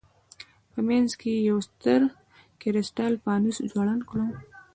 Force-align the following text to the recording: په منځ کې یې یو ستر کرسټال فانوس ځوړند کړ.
په 0.71 0.79
منځ 0.87 1.09
کې 1.19 1.29
یې 1.35 1.39
یو 1.49 1.57
ستر 1.67 2.01
کرسټال 2.61 3.13
فانوس 3.23 3.57
ځوړند 3.71 4.01
کړ. 4.09 4.19